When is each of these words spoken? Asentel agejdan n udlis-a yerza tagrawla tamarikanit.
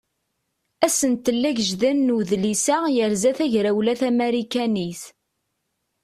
Asentel 0.85 1.43
agejdan 1.49 1.97
n 2.05 2.13
udlis-a 2.15 2.77
yerza 2.95 3.31
tagrawla 3.37 3.93
tamarikanit. 3.99 5.01